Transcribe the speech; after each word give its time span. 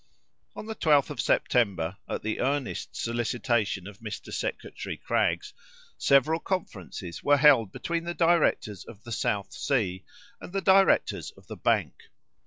On 0.55 0.65
the 0.65 0.73
12th 0.73 1.11
of 1.11 1.21
September, 1.21 1.95
at 2.09 2.23
the 2.23 2.39
earnest 2.39 2.95
solicitation 2.95 3.85
of 3.85 3.99
Mr. 3.99 4.33
Secretary 4.33 4.97
Craggs, 4.97 5.53
several 5.95 6.39
conferences 6.39 7.23
were 7.23 7.37
held 7.37 7.71
between 7.71 8.05
the 8.05 8.15
directors 8.15 8.83
of 8.83 9.03
the 9.03 9.11
South 9.11 9.53
Sea 9.53 10.03
and 10.41 10.53
the 10.53 10.59
directors 10.61 11.29
of 11.37 11.45
the 11.45 11.55
Bank. 11.55 11.93